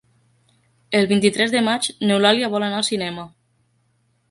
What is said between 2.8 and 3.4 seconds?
al cinema.